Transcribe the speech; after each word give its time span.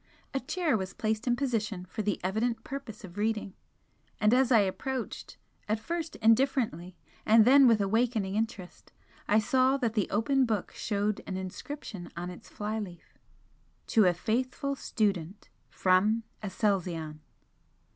A 0.33 0.39
chair 0.39 0.75
was 0.75 0.95
placed 0.95 1.27
in 1.27 1.35
position 1.35 1.85
for 1.85 2.01
the 2.01 2.19
evident 2.23 2.63
purpose 2.63 3.03
of 3.03 3.17
reading 3.17 3.53
and 4.19 4.33
as 4.33 4.51
I 4.51 4.61
approached, 4.61 5.37
at 5.69 5.79
first 5.79 6.15
indifferently 6.15 6.95
and 7.23 7.45
then 7.45 7.67
with 7.67 7.79
awakening 7.79 8.33
interest, 8.33 8.91
I 9.27 9.37
saw 9.37 9.77
that 9.77 9.93
the 9.93 10.09
open 10.09 10.47
book 10.47 10.71
showed 10.71 11.21
an 11.27 11.37
inscription 11.37 12.09
on 12.17 12.31
its 12.31 12.49
fly 12.49 12.79
leaf 12.79 13.19
"To 13.89 14.05
a 14.05 14.13
faithful 14.15 14.75
student. 14.75 15.49
From 15.69 16.23
Aselzion." 16.41 17.19